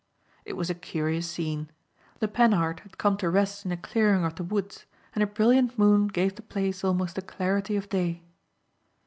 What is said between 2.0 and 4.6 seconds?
The Panhard had come to rest in a clearing of the